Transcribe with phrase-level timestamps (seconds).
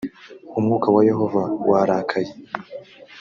[0.57, 2.31] umwuka wa yehova warakaye